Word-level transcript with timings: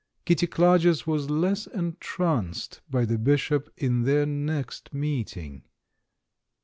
Kitty 0.25 0.47
Clarges 0.47 1.05
was 1.05 1.29
less 1.29 1.67
en 1.71 1.95
tranced 1.99 2.81
by 2.89 3.05
the 3.05 3.19
Bishop 3.19 3.71
in 3.77 4.01
their 4.01 4.25
next 4.25 4.95
meeting. 4.95 5.63